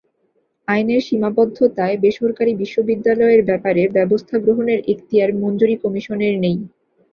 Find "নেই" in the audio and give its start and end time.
6.43-6.57